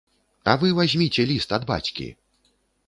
[0.53, 2.11] А вы вазьміце ліст ад бацькі!